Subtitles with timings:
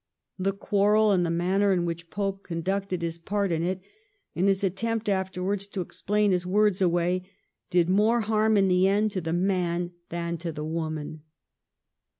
[0.39, 3.81] The quarrel, and the manner in which Pope conducted his part of it,
[4.35, 7.29] and his attempt afterwards to explain his words away,
[7.69, 11.21] did more harm in the end to the man than to the woman.